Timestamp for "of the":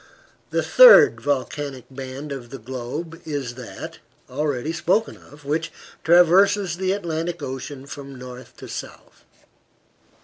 2.31-2.57